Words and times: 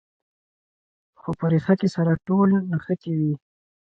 خو 1.19 1.29
په 1.39 1.45
ریښه 1.51 1.73
کې 1.79 1.87
سره 1.95 2.11
ټول 2.27 2.49
نښتي 2.71 3.11
وي. 3.19 3.33